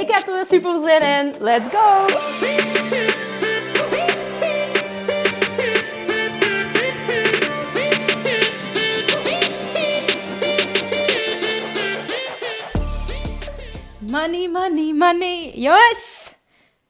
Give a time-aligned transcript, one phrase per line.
[0.00, 1.34] Ik heb er weer super zin in.
[1.40, 2.06] Let's go!
[13.98, 15.52] Money, money, money.
[15.54, 16.34] Jongens,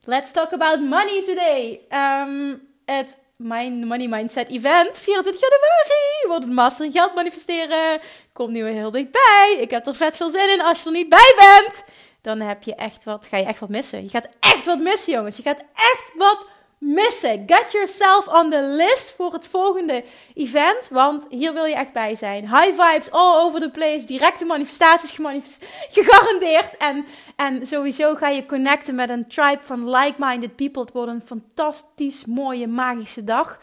[0.04, 1.80] let's talk about money today.
[1.90, 8.00] Um, het mijn Money Mindset Event, 24 januari, wordt het Master Geld manifesteren.
[8.32, 9.56] Komt nu heel dichtbij.
[9.60, 11.84] Ik heb er vet veel zin in als je er niet bij bent
[12.26, 14.02] dan heb je echt wat, ga je echt wat missen.
[14.02, 15.36] Je gaat echt wat missen, jongens.
[15.36, 16.46] Je gaat echt wat
[16.78, 17.42] missen.
[17.46, 22.14] Get yourself on the list voor het volgende event, want hier wil je echt bij
[22.14, 22.42] zijn.
[22.42, 25.18] High vibes all over the place, directe manifestaties
[25.90, 26.76] gegarandeerd.
[26.76, 30.82] En, en sowieso ga je connecten met een tribe van like-minded people.
[30.82, 33.60] Het wordt een fantastisch mooie, magische dag.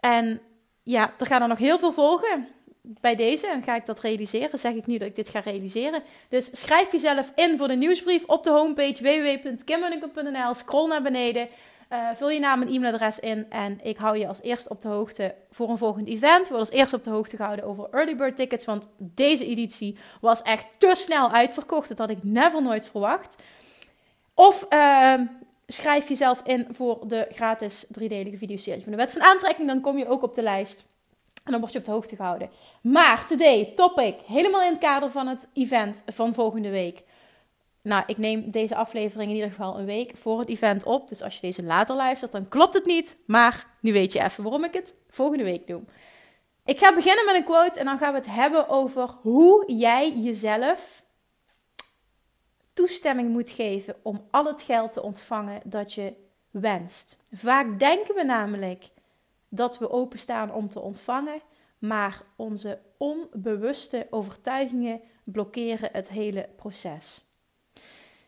[0.00, 0.40] En
[0.82, 2.48] ja, er gaan er nog heel veel volgen
[2.82, 4.58] bij deze ga ik dat realiseren.
[4.58, 6.02] Zeg ik nu dat ik dit ga realiseren.
[6.28, 10.54] Dus schrijf jezelf in voor de nieuwsbrief op de homepage www.kimmunniken.nl.
[10.54, 11.48] Scroll naar beneden.
[11.92, 13.50] Uh, vul je naam en e-mailadres in.
[13.50, 16.46] En ik hou je als eerste op de hoogte voor een volgend event.
[16.46, 18.64] Je wordt als eerste op de hoogte gehouden over early bird tickets.
[18.64, 21.88] Want deze editie was echt te snel uitverkocht.
[21.88, 23.36] Dat had ik never nooit verwacht.
[24.34, 25.14] Of uh,
[25.66, 29.68] schrijf jezelf in voor de gratis driedelige videoserie van de Wet van Aantrekking.
[29.68, 30.90] Dan kom je ook op de lijst.
[31.44, 32.50] En dan word je op de hoogte gehouden.
[32.82, 37.02] Maar today, topic, helemaal in het kader van het event van volgende week.
[37.82, 41.08] Nou, ik neem deze aflevering in ieder geval een week voor het event op.
[41.08, 43.16] Dus als je deze later luistert, dan klopt het niet.
[43.26, 45.82] Maar nu weet je even waarom ik het volgende week doe.
[46.64, 50.12] Ik ga beginnen met een quote en dan gaan we het hebben over hoe jij
[50.12, 51.04] jezelf
[52.72, 56.12] toestemming moet geven om al het geld te ontvangen dat je
[56.50, 57.22] wenst.
[57.32, 58.84] Vaak denken we namelijk
[59.54, 61.40] dat we openstaan om te ontvangen,
[61.78, 67.24] maar onze onbewuste overtuigingen blokkeren het hele proces.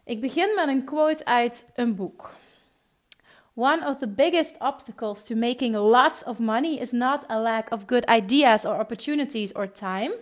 [0.05, 2.35] Ik begin met een quote uit een boek.
[3.55, 7.83] One of the biggest obstacles to making lots of money is not a lack of
[7.87, 10.13] good ideas or opportunities or time,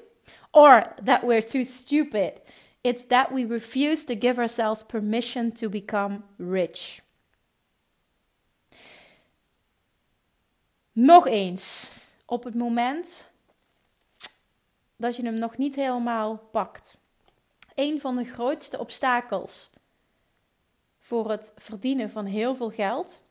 [0.50, 2.42] or that we're too stupid.
[2.80, 7.02] It's that we refuse to give ourselves permission to become rich.
[10.92, 11.90] Nog eens,
[12.24, 13.32] op het moment
[14.96, 16.98] dat je hem nog niet helemaal pakt.
[17.74, 19.70] Een van de grootste obstakels
[20.98, 23.22] voor het verdienen van heel veel geld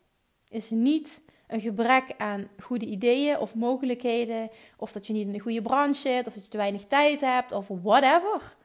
[0.49, 5.39] is niet een gebrek aan goede ideeën of mogelijkheden, of dat je niet in de
[5.39, 8.55] goede branche zit, of dat je te weinig tijd hebt, of whatever.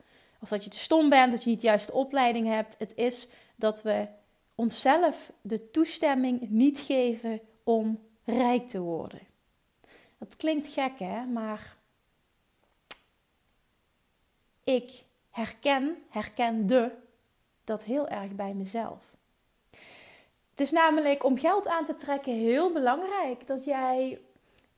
[0.41, 2.75] Of dat je te stom bent, dat je niet de juiste opleiding hebt.
[2.79, 4.07] Het is dat we
[4.55, 9.21] onszelf de toestemming niet geven om rijk te worden.
[10.19, 11.77] Dat klinkt gek hè, maar
[14.65, 16.95] ik herken, herkende
[17.65, 19.15] dat heel erg bij mezelf.
[20.51, 24.21] Het is namelijk om geld aan te trekken heel belangrijk dat jij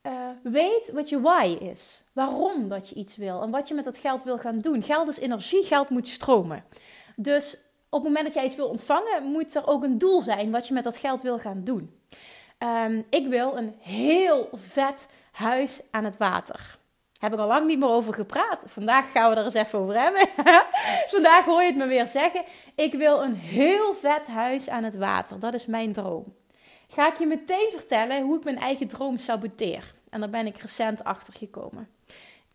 [0.03, 2.03] uh, weet wat je why is.
[2.13, 4.83] Waarom dat je iets wil en wat je met dat geld wil gaan doen.
[4.83, 6.65] Geld is energie, geld moet stromen.
[7.17, 10.51] Dus op het moment dat jij iets wil ontvangen, moet er ook een doel zijn
[10.51, 11.98] wat je met dat geld wil gaan doen.
[12.59, 16.79] Um, ik wil een heel vet huis aan het water.
[17.19, 18.63] Heb ik al lang niet meer over gepraat.
[18.67, 20.29] Vandaag gaan we er eens even over hebben.
[21.15, 22.45] Vandaag hoor je het me weer zeggen.
[22.75, 25.39] Ik wil een heel vet huis aan het water.
[25.39, 26.35] Dat is mijn droom.
[26.89, 29.93] Ga ik je meteen vertellen hoe ik mijn eigen droom saboteer.
[30.11, 31.87] En daar ben ik recent achter gekomen.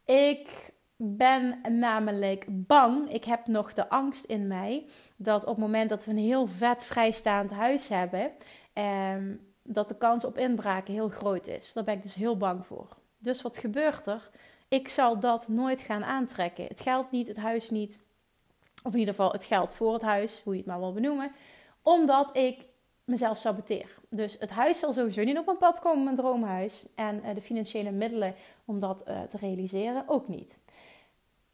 [0.05, 3.11] Ik ben namelijk bang.
[3.11, 4.85] Ik heb nog de angst in mij
[5.15, 8.31] dat op het moment dat we een heel vet vrijstaand huis hebben,
[8.73, 11.73] um, dat de kans op inbraken heel groot is.
[11.73, 12.87] Daar ben ik dus heel bang voor.
[13.17, 14.29] Dus wat gebeurt er?
[14.67, 16.65] Ik zal dat nooit gaan aantrekken.
[16.65, 17.99] Het geld niet, het huis niet.
[18.83, 21.31] Of in ieder geval het geld voor het huis, hoe je het maar wil benoemen.
[21.81, 22.65] Omdat ik
[23.03, 23.99] mezelf saboteer.
[24.09, 26.85] Dus het huis zal sowieso niet op mijn pad komen, mijn droomhuis.
[26.95, 30.59] En uh, de financiële middelen om dat uh, te realiseren ook niet.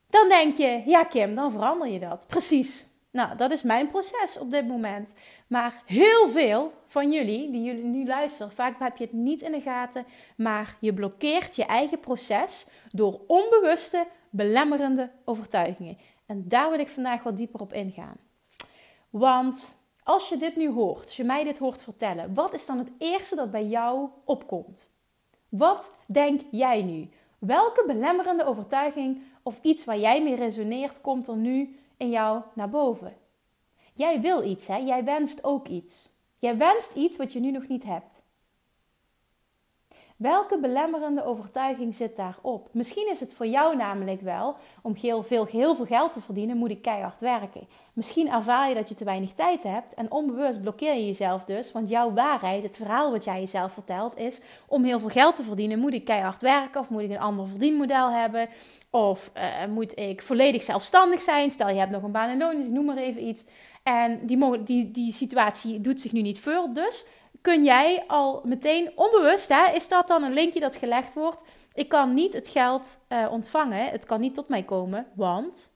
[0.09, 2.27] Dan denk je, ja Kim, dan verander je dat.
[2.27, 2.85] Precies.
[3.11, 5.13] Nou, dat is mijn proces op dit moment.
[5.47, 9.51] Maar heel veel van jullie, die jullie nu luisteren, vaak heb je het niet in
[9.51, 10.06] de gaten,
[10.38, 15.97] maar je blokkeert je eigen proces door onbewuste, belemmerende overtuigingen.
[16.25, 18.17] En daar wil ik vandaag wat dieper op ingaan.
[19.09, 22.77] Want Als je dit nu hoort, als je mij dit hoort vertellen, wat is dan
[22.77, 24.89] het eerste dat bij jou opkomt?
[25.50, 27.09] Wat denk jij nu?
[27.39, 32.69] Welke belemmerende overtuiging of iets waar jij mee resoneert, komt er nu in jou naar
[32.69, 33.17] boven?
[33.93, 34.75] Jij wil iets, hè?
[34.75, 36.09] Jij wenst ook iets.
[36.37, 38.23] Jij wenst iets wat je nu nog niet hebt.
[40.19, 42.69] Welke belemmerende overtuiging zit daarop?
[42.71, 46.57] Misschien is het voor jou namelijk wel, om heel veel, heel veel geld te verdienen,
[46.57, 47.68] moet ik keihard werken.
[47.94, 51.71] Misschien ervaar je dat je te weinig tijd hebt en onbewust blokkeer je jezelf dus.
[51.71, 55.44] Want jouw waarheid, het verhaal wat jij jezelf vertelt, is om heel veel geld te
[55.44, 58.50] verdienen moet ik keihard werken of moet ik een ander verdienmodel hebben.
[58.89, 62.56] Of uh, moet ik volledig zelfstandig zijn, stel je hebt nog een baan en loon,
[62.56, 63.45] dus ik noem maar even iets.
[63.83, 67.06] En die, die, die situatie doet zich nu niet voor, dus
[67.41, 71.44] kun jij al meteen onbewust, hè, is dat dan een linkje dat gelegd wordt?
[71.74, 75.71] Ik kan niet het geld uh, ontvangen, het kan niet tot mij komen, want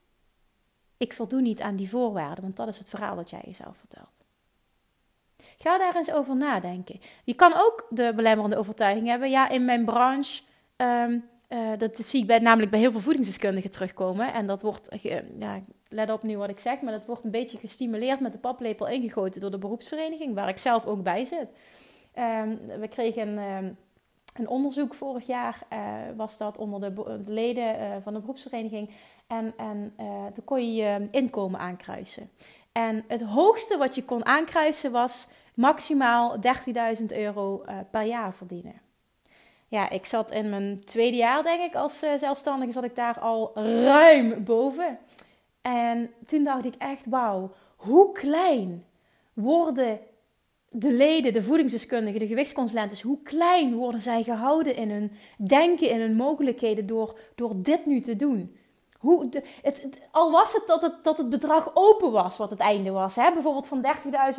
[0.98, 4.22] ik voldoe niet aan die voorwaarden, want dat is het verhaal dat jij jezelf vertelt.
[5.58, 7.00] Ga daar eens over nadenken.
[7.24, 10.42] Je kan ook de belemmerende overtuiging hebben, ja, in mijn branche
[10.78, 14.34] um, uh, dat zie ik bij, namelijk bij heel veel voedingsdeskundigen terugkomen.
[14.34, 14.90] En dat wordt,
[15.40, 15.62] ja,
[15.94, 18.88] let op nu wat ik zeg, maar dat wordt een beetje gestimuleerd met de paplepel
[18.88, 21.52] ingegoten door de beroepsvereniging, waar ik zelf ook bij zit.
[22.20, 23.78] Um, we kregen een, um,
[24.34, 25.80] een, onderzoek vorig jaar, uh,
[26.16, 26.94] was dat onder de,
[27.26, 28.90] de leden uh, van de beroepsvereniging.
[29.28, 29.94] En, en
[30.34, 32.30] toen kon je je inkomen aankruisen.
[32.72, 36.38] En het hoogste wat je kon aankruisen was maximaal
[37.00, 38.82] 30.000 euro per jaar verdienen
[39.74, 43.20] ja, ik zat in mijn tweede jaar, denk ik, als uh, zelfstandige, zat ik daar
[43.20, 43.52] al
[43.84, 44.98] ruim boven.
[45.64, 48.86] En toen dacht ik echt, wauw, hoe klein
[49.34, 50.00] worden
[50.70, 56.00] de leden, de voedingsdeskundigen, de gewichtsconsulenten, hoe klein worden zij gehouden in hun denken, in
[56.00, 58.58] hun mogelijkheden door, door dit nu te doen?
[59.00, 59.30] Hoe
[59.62, 63.16] het, al was het dat, het dat het bedrag open was, wat het einde was.
[63.16, 63.34] Hè?
[63.34, 63.86] Bijvoorbeeld van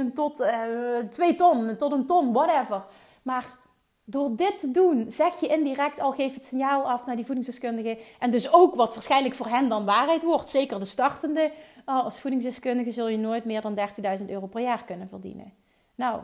[0.00, 2.85] 30.000 tot uh, eh, 2 ton, tot een ton, whatever.
[3.23, 3.59] Maar
[4.05, 7.99] door dit te doen, zeg je indirect al, geef het signaal af naar die voedingsdeskundige.
[8.19, 10.51] En dus ook wat waarschijnlijk voor hen dan waarheid wordt.
[10.51, 11.53] Zeker de startende.
[11.87, 13.79] Oh, als voedingsdeskundige zul je nooit meer dan
[14.19, 15.53] 30.000 euro per jaar kunnen verdienen.
[15.95, 16.21] Nou,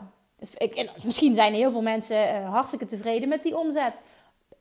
[0.57, 3.93] ik, misschien zijn heel veel mensen uh, hartstikke tevreden met die omzet.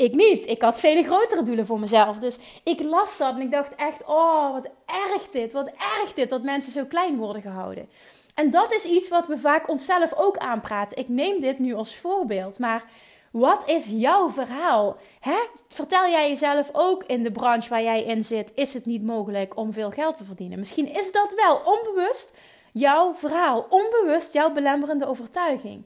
[0.01, 0.49] Ik niet.
[0.49, 2.19] Ik had vele grotere doelen voor mezelf.
[2.19, 5.53] Dus ik las dat en ik dacht echt, oh, wat erg dit.
[5.53, 7.89] Wat erg dit dat mensen zo klein worden gehouden.
[8.35, 10.97] En dat is iets wat we vaak onszelf ook aanpraten.
[10.97, 12.85] Ik neem dit nu als voorbeeld, maar
[13.31, 14.97] wat is jouw verhaal?
[15.21, 15.39] Hè?
[15.69, 19.57] Vertel jij jezelf ook in de branche waar jij in zit, is het niet mogelijk
[19.57, 20.59] om veel geld te verdienen?
[20.59, 22.37] Misschien is dat wel onbewust
[22.73, 25.85] jouw verhaal, onbewust jouw belemmerende overtuiging.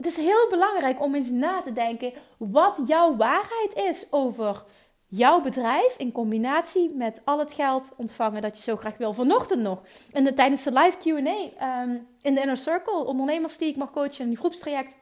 [0.00, 4.64] Het is heel belangrijk om eens na te denken wat jouw waarheid is over
[5.06, 9.12] jouw bedrijf in combinatie met al het geld ontvangen dat je zo graag wil.
[9.12, 9.82] Vanochtend nog,
[10.12, 13.90] in de, tijdens de live Q&A um, in de Inner Circle, ondernemers die ik mag
[13.90, 14.94] coachen in die groepstraject,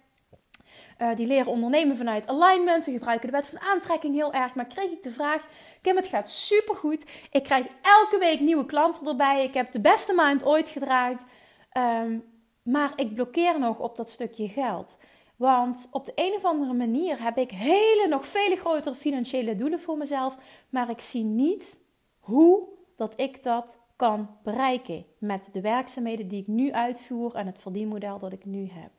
[0.99, 2.85] uh, die leren ondernemen vanuit alignment.
[2.85, 4.55] We gebruiken de wet van aantrekking heel erg.
[4.55, 5.47] Maar kreeg ik de vraag:
[5.83, 7.07] Kim, het gaat supergoed.
[7.31, 9.45] Ik krijg elke week nieuwe klanten erbij.
[9.45, 11.25] Ik heb de beste maand ooit gedraaid.
[11.73, 12.38] Um,
[12.71, 14.99] maar ik blokkeer nog op dat stukje geld.
[15.37, 19.81] Want op de een of andere manier heb ik hele, nog vele grotere financiële doelen
[19.81, 20.37] voor mezelf.
[20.69, 21.81] Maar ik zie niet
[22.19, 27.59] hoe dat ik dat kan bereiken met de werkzaamheden die ik nu uitvoer en het
[27.59, 28.91] verdienmodel dat ik nu heb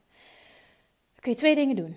[1.20, 1.96] kun je twee dingen doen.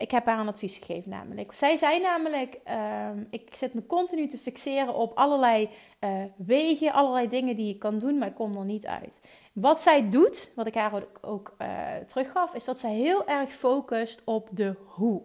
[0.00, 1.54] Ik heb haar een advies gegeven namelijk.
[1.54, 5.68] Zij zei namelijk, ehm, ik zit me continu te fixeren op allerlei
[6.00, 9.18] uh, wegen, allerlei dingen die ik kan doen, maar ik kom er niet uit.
[9.52, 11.68] Wat zij doet, wat ik haar ook, ook uh,
[12.06, 15.22] teruggaf, is dat zij heel erg focust op de hoe.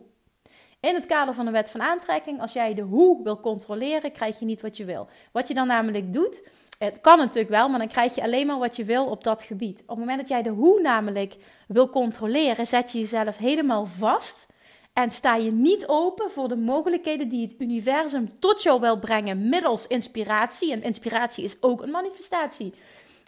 [0.80, 4.40] In het kader van de wet van aantrekking, als jij de hoe wil controleren, krijg
[4.40, 5.08] je niet wat je wil.
[5.32, 8.60] Wat je dan namelijk doet, het kan natuurlijk wel, maar dan krijg je alleen maar
[8.60, 9.82] wat je wil op dat gebied.
[9.82, 11.36] Op het moment dat jij de hoe namelijk
[11.68, 14.54] wil controleren, zet je jezelf helemaal vast.
[14.96, 19.50] En sta je niet open voor de mogelijkheden die het universum tot jou wil brengen
[19.50, 20.72] middels inspiratie.
[20.72, 22.74] En inspiratie is ook een manifestatie.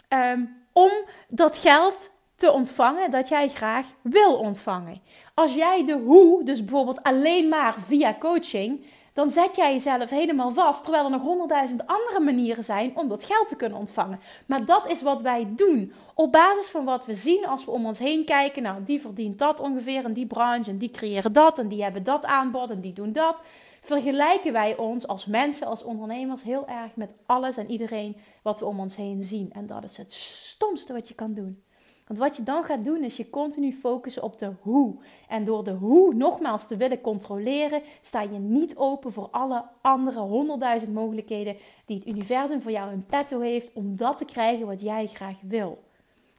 [0.08, 0.90] Ehm, om
[1.28, 5.00] dat geld te ontvangen dat jij graag wil ontvangen.
[5.34, 8.84] Als jij de hoe, dus bijvoorbeeld alleen maar via coaching,
[9.18, 10.82] dan zet jij jezelf helemaal vast.
[10.82, 14.20] Terwijl er nog honderdduizend andere manieren zijn om dat geld te kunnen ontvangen.
[14.46, 15.92] Maar dat is wat wij doen.
[16.14, 18.62] Op basis van wat we zien als we om ons heen kijken.
[18.62, 20.70] Nou, die verdient dat ongeveer in die branche.
[20.70, 21.58] En die creëren dat.
[21.58, 22.70] En die hebben dat aanbod.
[22.70, 23.42] En die doen dat.
[23.80, 28.66] Vergelijken wij ons als mensen, als ondernemers heel erg met alles en iedereen wat we
[28.66, 29.52] om ons heen zien.
[29.52, 31.62] En dat is het stomste wat je kan doen.
[32.08, 34.94] Want wat je dan gaat doen is je continu focussen op de hoe.
[35.28, 40.20] En door de hoe nogmaals te willen controleren, sta je niet open voor alle andere
[40.20, 44.80] honderdduizend mogelijkheden die het universum voor jou in petto heeft om dat te krijgen wat
[44.80, 45.82] jij graag wil.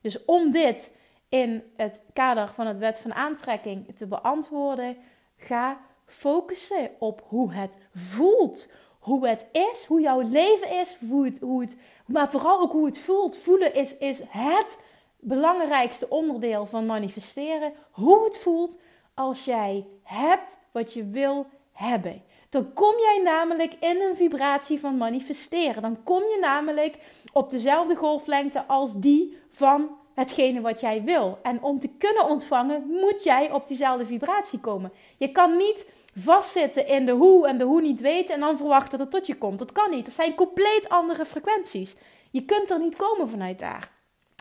[0.02, 0.92] Dus om dit
[1.30, 4.98] in het kader van het wet van aantrekking te beantwoorden,
[5.38, 8.72] ga focussen op hoe het voelt.
[9.00, 12.86] Hoe het is, hoe jouw leven is, hoe het, hoe het, maar vooral ook hoe
[12.86, 13.38] het voelt.
[13.38, 14.78] Voelen is, is het
[15.20, 17.74] belangrijkste onderdeel van manifesteren.
[17.92, 18.78] Hoe het voelt
[19.14, 22.24] als jij hebt wat je wil hebben.
[22.50, 25.82] Dan kom jij namelijk in een vibratie van manifesteren.
[25.82, 26.98] Dan kom je namelijk
[27.34, 31.40] op dezelfde golflengte als die van hetgene wat jij wil.
[31.44, 34.92] En om te kunnen ontvangen, moet jij op diezelfde vibratie komen.
[35.18, 38.98] Je kan niet vastzitten in de hoe en de hoe niet weten en dan verwachten
[38.98, 39.60] dat het tot je komt.
[39.60, 40.06] Dat kan niet.
[40.06, 41.96] Dat zijn compleet andere frequenties.
[42.32, 43.99] Je kunt er niet komen vanuit daar.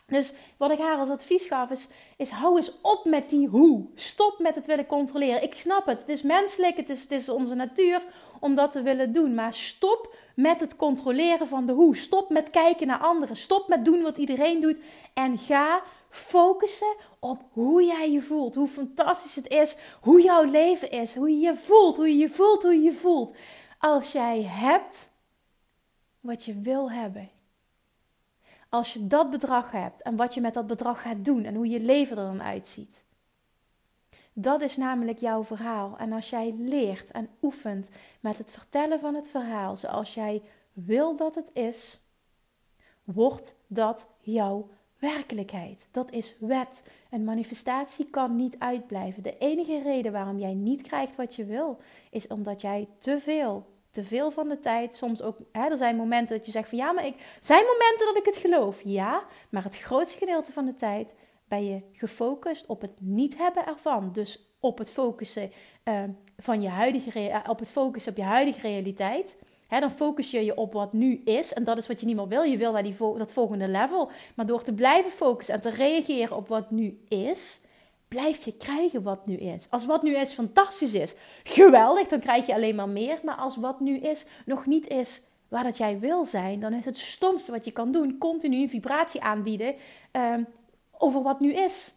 [0.09, 1.87] Dus wat ik haar als advies gaf is,
[2.17, 3.85] is hou eens op met die hoe.
[3.95, 5.43] Stop met het willen controleren.
[5.43, 5.99] Ik snap het.
[5.99, 6.77] Het is menselijk.
[6.77, 8.01] Het is, het is onze natuur
[8.39, 9.33] om dat te willen doen.
[9.33, 11.95] Maar stop met het controleren van de hoe.
[11.95, 13.35] Stop met kijken naar anderen.
[13.35, 14.79] Stop met doen wat iedereen doet.
[15.13, 18.55] En ga focussen op hoe jij je voelt.
[18.55, 19.77] Hoe fantastisch het is.
[20.01, 21.15] Hoe jouw leven is.
[21.15, 21.95] Hoe je je voelt.
[21.95, 22.63] Hoe je je voelt.
[22.63, 23.35] Hoe je je voelt.
[23.79, 25.09] Als jij hebt
[26.19, 27.29] wat je wil hebben.
[28.69, 31.67] Als je dat bedrag hebt en wat je met dat bedrag gaat doen en hoe
[31.67, 33.03] je leven er dan uitziet.
[34.33, 35.97] Dat is namelijk jouw verhaal.
[35.97, 40.41] En als jij leert en oefent met het vertellen van het verhaal zoals jij
[40.73, 42.01] wil dat het is,
[43.03, 45.87] wordt dat jouw werkelijkheid.
[45.91, 46.83] Dat is wet.
[47.09, 49.23] Een manifestatie kan niet uitblijven.
[49.23, 51.77] De enige reden waarom jij niet krijgt wat je wil,
[52.11, 53.65] is omdat jij te veel
[54.03, 54.95] veel van de tijd.
[54.95, 57.15] Soms ook, hè, er zijn momenten dat je zegt van ja, maar ik.
[57.39, 58.81] Zijn momenten dat ik het geloof?
[58.83, 61.15] Ja, maar het grootste gedeelte van de tijd
[61.47, 64.11] ben je gefocust op het niet hebben ervan.
[64.11, 65.51] Dus op het focussen
[65.85, 66.03] uh,
[66.37, 69.37] van je huidige, uh, op het focussen op je huidige realiteit.
[69.67, 71.53] Hè, dan focus je je op wat nu is.
[71.53, 72.43] En dat is wat je niet meer wil.
[72.43, 74.11] Je wil naar die dat volgende level.
[74.35, 77.61] Maar door te blijven focussen en te reageren op wat nu is,
[78.09, 79.67] blijf je krijgen wat nu is.
[79.69, 83.19] Als wat nu is fantastisch is, geweldig, dan krijg je alleen maar meer.
[83.23, 86.85] Maar als wat nu is nog niet is waar dat jij wil zijn, dan is
[86.85, 89.75] het stomste wat je kan doen continu een vibratie aanbieden
[90.11, 90.47] um,
[90.97, 91.93] over wat nu is.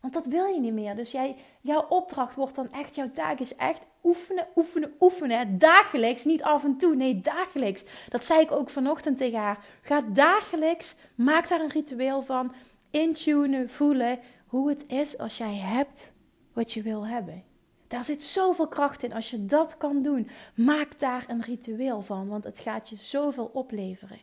[0.00, 0.96] Want dat wil je niet meer.
[0.96, 5.58] Dus jij, jouw opdracht wordt dan echt, jouw taak is echt oefenen, oefenen, oefenen.
[5.58, 7.84] Dagelijks, niet af en toe, nee, dagelijks.
[8.08, 9.64] Dat zei ik ook vanochtend tegen haar.
[9.82, 12.52] Ga dagelijks, maak daar een ritueel van.
[12.90, 14.18] Intunen, voelen
[14.52, 16.12] hoe het is als jij hebt
[16.52, 17.44] wat je wil hebben.
[17.86, 19.12] Daar zit zoveel kracht in.
[19.12, 23.50] Als je dat kan doen, maak daar een ritueel van, want het gaat je zoveel
[23.52, 24.20] opleveren.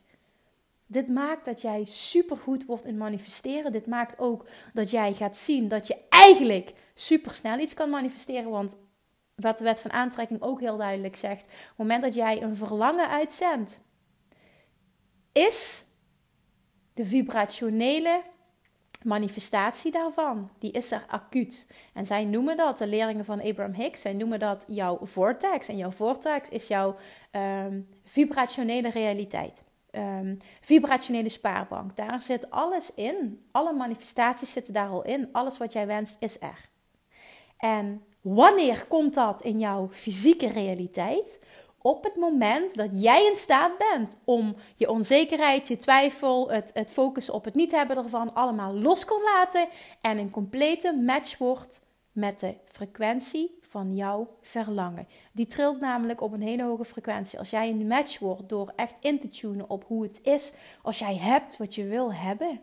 [0.86, 3.72] Dit maakt dat jij supergoed wordt in manifesteren.
[3.72, 8.50] Dit maakt ook dat jij gaat zien dat je eigenlijk supersnel iets kan manifesteren.
[8.50, 8.76] Want
[9.36, 12.56] wat de wet van aantrekking ook heel duidelijk zegt: op het moment dat jij een
[12.56, 13.82] verlangen uitzendt,
[15.32, 15.86] is
[16.94, 18.22] de vibrationele
[19.04, 21.68] manifestatie daarvan, die is er acuut.
[21.94, 25.68] En zij noemen dat, de leerlingen van Abraham Hicks, zij noemen dat jouw vortex.
[25.68, 26.96] En jouw vortex is jouw
[27.32, 29.64] um, vibrationele realiteit.
[29.92, 31.96] Um, vibrationele spaarbank.
[31.96, 33.46] Daar zit alles in.
[33.52, 35.30] Alle manifestaties zitten daar al in.
[35.32, 36.70] Alles wat jij wenst is er.
[37.58, 41.40] En wanneer komt dat in jouw fysieke realiteit?
[41.82, 46.92] Op het moment dat jij in staat bent om je onzekerheid, je twijfel, het, het
[46.92, 49.68] focussen op het niet hebben ervan allemaal los kon laten
[50.02, 55.08] en een complete match wordt met de frequentie van jouw verlangen.
[55.32, 57.40] Die trilt namelijk op een hele hoge frequentie.
[57.40, 61.00] Als jij een match wordt door echt in te tunen op hoe het is, als
[61.00, 62.62] jij hebt wat je wil hebben,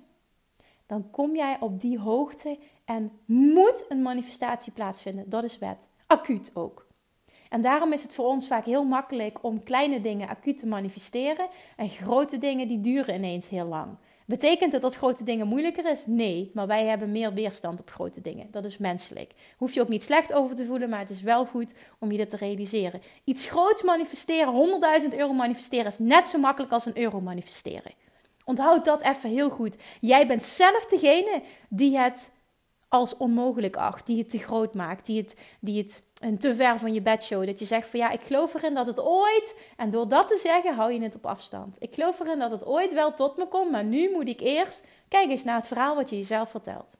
[0.86, 5.28] dan kom jij op die hoogte en moet een manifestatie plaatsvinden.
[5.28, 5.88] Dat is wet.
[6.06, 6.85] Acuut ook.
[7.48, 11.46] En daarom is het voor ons vaak heel makkelijk om kleine dingen acuut te manifesteren
[11.76, 13.96] en grote dingen die duren ineens heel lang.
[14.26, 16.02] Betekent het dat grote dingen moeilijker is?
[16.06, 18.50] Nee, maar wij hebben meer weerstand op grote dingen.
[18.50, 19.32] Dat is menselijk.
[19.56, 22.16] Hoef je ook niet slecht over te voelen, maar het is wel goed om je
[22.16, 23.00] dit te realiseren.
[23.24, 27.92] Iets groots manifesteren, 100.000 euro manifesteren, is net zo makkelijk als een euro manifesteren.
[28.44, 29.76] Onthoud dat even heel goed.
[30.00, 32.32] Jij bent zelf degene die het
[32.88, 36.78] als onmogelijk acht, die het te groot maakt, die het, die het een te ver
[36.78, 37.46] van je bedshow.
[37.46, 40.38] Dat je zegt van ja, ik geloof erin dat het ooit, en door dat te
[40.42, 41.76] zeggen hou je het op afstand.
[41.78, 44.84] Ik geloof erin dat het ooit wel tot me komt, maar nu moet ik eerst,
[45.08, 46.98] kijk eens naar het verhaal wat je jezelf vertelt.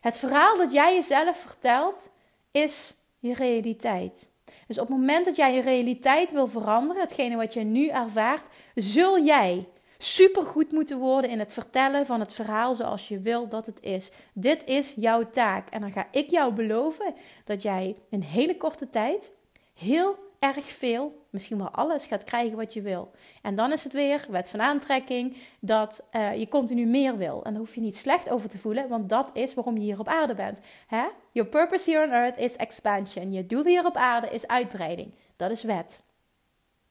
[0.00, 2.10] Het verhaal dat jij jezelf vertelt
[2.50, 4.30] is je realiteit.
[4.66, 8.44] Dus op het moment dat jij je realiteit wil veranderen, hetgene wat je nu ervaart,
[8.74, 9.68] zul jij
[10.02, 14.10] supergoed moeten worden in het vertellen van het verhaal zoals je wil dat het is.
[14.32, 15.68] Dit is jouw taak.
[15.70, 17.14] En dan ga ik jou beloven
[17.44, 19.32] dat jij in hele korte tijd
[19.74, 23.10] heel erg veel, misschien wel alles, gaat krijgen wat je wil.
[23.42, 27.44] En dan is het weer, wet van aantrekking, dat uh, je continu meer wil.
[27.44, 29.98] En daar hoef je niet slecht over te voelen, want dat is waarom je hier
[29.98, 30.58] op aarde bent.
[30.86, 31.04] Hè?
[31.32, 33.32] Your purpose here on earth is expansion.
[33.32, 35.14] Je doel hier op aarde is uitbreiding.
[35.36, 36.00] Dat is wet.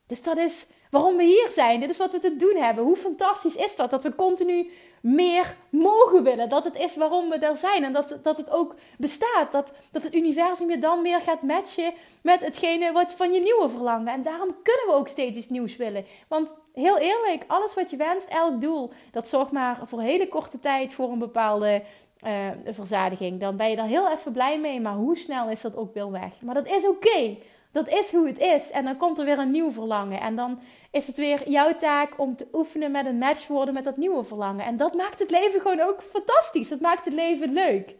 [0.05, 1.79] Dus dat is waarom we hier zijn.
[1.79, 2.83] Dit is wat we te doen hebben.
[2.83, 3.89] Hoe fantastisch is dat?
[3.89, 6.49] Dat we continu meer mogen willen.
[6.49, 7.83] Dat het is waarom we er zijn.
[7.83, 9.51] En dat, dat het ook bestaat.
[9.51, 13.69] Dat, dat het universum je dan meer gaat matchen met hetgene wat van je nieuwe
[13.69, 14.13] verlangen.
[14.13, 16.05] En daarom kunnen we ook steeds iets nieuws willen.
[16.27, 20.59] Want heel eerlijk, alles wat je wenst, elk doel, dat zorgt maar voor hele korte
[20.59, 21.83] tijd voor een bepaalde
[22.25, 23.39] uh, verzadiging.
[23.39, 24.81] Dan ben je er heel even blij mee.
[24.81, 26.41] Maar hoe snel is dat ook weer weg?
[26.41, 27.37] Maar dat is oké.
[27.71, 28.71] Dat is hoe het is.
[28.71, 30.19] En dan komt er weer een nieuw verlangen.
[30.19, 30.59] En dan
[30.91, 34.23] is het weer jouw taak om te oefenen met een match worden met dat nieuwe
[34.23, 34.65] verlangen.
[34.65, 36.69] En dat maakt het leven gewoon ook fantastisch.
[36.69, 37.95] Dat maakt het leven leuk.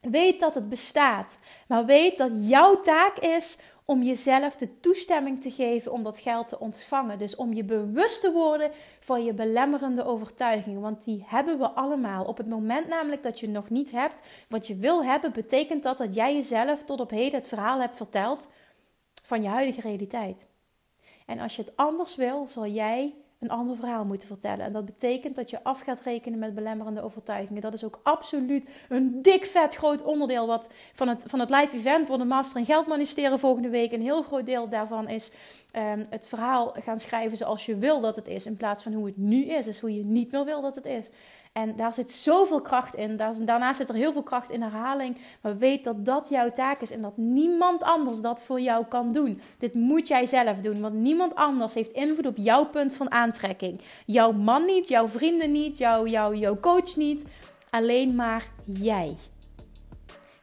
[0.00, 1.38] Weet dat het bestaat.
[1.68, 6.48] Maar weet dat jouw taak is om jezelf de toestemming te geven om dat geld
[6.48, 7.18] te ontvangen.
[7.18, 10.80] Dus om je bewust te worden van je belemmerende overtuigingen.
[10.80, 12.24] Want die hebben we allemaal.
[12.24, 15.98] Op het moment namelijk dat je nog niet hebt wat je wil hebben, betekent dat
[15.98, 18.48] dat jij jezelf tot op heden het verhaal hebt verteld
[19.24, 20.48] van je huidige realiteit.
[21.26, 23.14] En als je het anders wil, zal jij
[23.44, 24.64] een ander verhaal moeten vertellen.
[24.64, 27.62] En dat betekent dat je af gaat rekenen met belemmerende overtuigingen.
[27.62, 31.76] Dat is ook absoluut een dik vet groot onderdeel wat van, het, van het live
[31.76, 33.92] event voor de Master en Geld manifesteren volgende week.
[33.92, 35.30] Een heel groot deel daarvan is
[35.76, 38.46] um, het verhaal gaan schrijven zoals je wil dat het is.
[38.46, 39.64] In plaats van hoe het nu is.
[39.64, 41.10] Dus hoe je niet meer wil dat het is.
[41.54, 43.16] En daar zit zoveel kracht in.
[43.16, 45.18] Daarnaast zit er heel veel kracht in herhaling.
[45.40, 49.12] Maar weet dat dat jouw taak is en dat niemand anders dat voor jou kan
[49.12, 49.40] doen.
[49.58, 53.80] Dit moet jij zelf doen, want niemand anders heeft invloed op jouw punt van aantrekking.
[54.06, 57.24] Jouw man niet, jouw vrienden niet, jouw, jouw, jouw coach niet.
[57.70, 59.16] Alleen maar jij.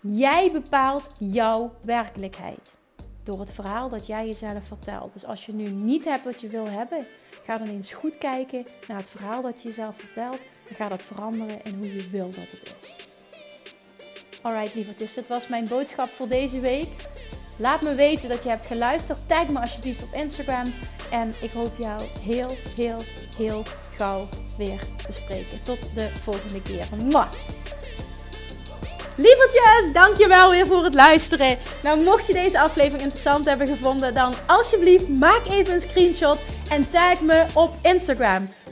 [0.02, 2.78] Jij bepaalt jouw werkelijkheid.
[3.24, 5.14] Door het verhaal dat jij jezelf vertelt.
[5.14, 7.08] Dus als je nu niet hebt wat je wil hebben,
[7.44, 11.04] ga dan eens goed kijken naar het verhaal dat je jezelf vertelt en ga dat
[11.04, 12.96] veranderen in hoe je wil dat het is.
[14.42, 16.88] Alright lievertjes, dit was mijn boodschap voor deze week.
[17.58, 19.18] Laat me weten dat je hebt geluisterd.
[19.26, 20.74] Tag me alsjeblieft op Instagram.
[21.12, 22.98] En ik hoop jou heel, heel,
[23.38, 23.64] heel
[23.98, 25.64] gauw weer te spreken.
[25.64, 26.86] Tot de volgende keer.
[27.04, 27.32] Mwah!
[29.16, 31.58] Lievertjes, dankjewel weer voor het luisteren.
[31.84, 36.38] Nou, mocht je deze aflevering interessant hebben gevonden, dan alsjeblieft maak even een screenshot
[36.70, 38.50] en tag me op Instagram.